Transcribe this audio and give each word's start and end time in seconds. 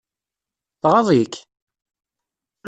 Tɣaḍ-ik? 0.81 1.33